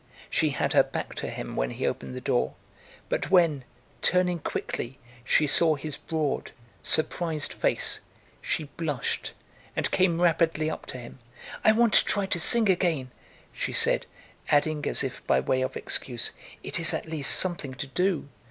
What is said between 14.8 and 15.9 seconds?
as if by way of